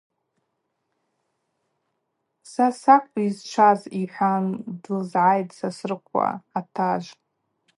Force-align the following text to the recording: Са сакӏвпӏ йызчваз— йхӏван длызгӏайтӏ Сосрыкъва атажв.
Са 2.49 2.67
сакӏвпӏ 2.81 3.21
йызчваз— 3.23 3.79
йхӏван 4.01 4.45
длызгӏайтӏ 4.81 5.55
Сосрыкъва 5.57 6.27
атажв. 6.59 7.15